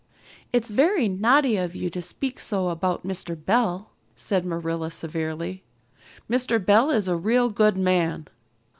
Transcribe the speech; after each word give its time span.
"It's 0.51 0.71
very 0.71 1.07
naughty 1.07 1.57
of 1.57 1.75
you 1.75 1.91
to 1.91 2.01
speak 2.01 2.39
so 2.39 2.69
about 2.69 3.05
Mr. 3.05 3.35
Bell," 3.35 3.91
said 4.15 4.43
Marilla 4.45 4.89
severely. 4.89 5.63
"Mr. 6.27 6.57
Bell 6.57 6.89
is 6.89 7.07
a 7.07 7.15
real 7.15 7.49
good 7.51 7.77
man." 7.77 8.27